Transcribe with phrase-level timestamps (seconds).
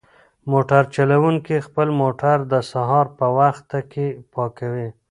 [0.51, 4.87] موټر چلونکی خپل موټر د سهار په وخت کې پاکوي.